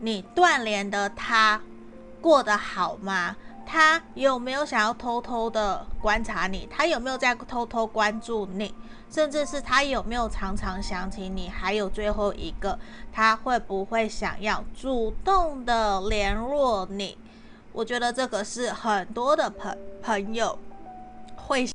[0.00, 1.60] 你断联的他
[2.20, 3.36] 过得好吗？
[3.66, 6.66] 他有没有想要偷偷的观察你？
[6.70, 8.74] 他有没有在偷偷关注你？
[9.10, 11.48] 甚至是他有没有常常想起你？
[11.48, 12.78] 还有最后一个
[13.12, 17.18] 他会不会想要主动的联络你？
[17.72, 20.58] 我觉得这个是很多的朋朋友
[21.36, 21.64] 会